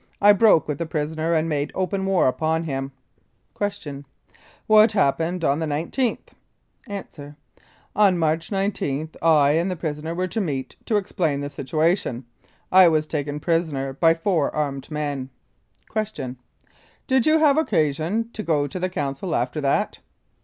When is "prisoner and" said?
0.87-1.47